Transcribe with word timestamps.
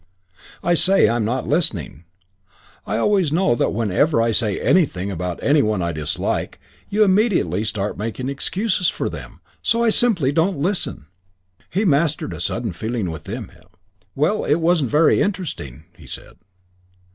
"I 0.63 0.73
say 0.73 1.07
I'm 1.07 1.23
not 1.23 1.47
listening. 1.47 2.05
I 2.87 2.97
always 2.97 3.31
know 3.31 3.53
that 3.53 3.69
whenever 3.71 4.19
I 4.19 4.31
say 4.31 4.59
anything 4.59 5.11
about 5.11 5.37
any 5.43 5.61
one 5.61 5.83
I 5.83 5.91
dislike, 5.91 6.59
you 6.89 7.03
immediately 7.03 7.63
start 7.63 7.99
making 7.99 8.27
excuses 8.27 8.89
for 8.89 9.09
them, 9.09 9.41
so 9.61 9.83
I 9.83 9.91
simply 9.91 10.31
don't 10.31 10.57
listen." 10.57 11.05
He 11.69 11.85
mastered 11.85 12.33
a 12.33 12.41
sudden 12.41 12.73
feeling 12.73 13.11
within 13.11 13.49
him. 13.49 13.67
"Well, 14.15 14.43
it 14.43 14.55
wasn't 14.55 14.89
very 14.89 15.21
interesting," 15.21 15.83
he 15.95 16.07
said. 16.07 16.35